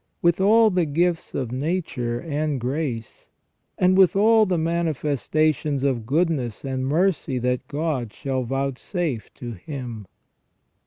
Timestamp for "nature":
1.51-2.19